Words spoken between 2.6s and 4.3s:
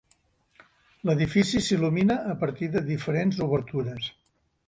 de diferents obertures.